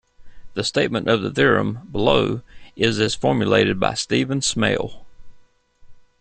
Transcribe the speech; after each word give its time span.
The 0.55 0.63
statement 0.63 1.07
of 1.07 1.21
the 1.21 1.29
theorem, 1.31 1.87
below, 1.91 2.41
is 2.75 2.99
as 2.99 3.13
formulated 3.13 3.79
by 3.79 3.93
Stephen 3.93 4.41
Smale. 4.41 5.05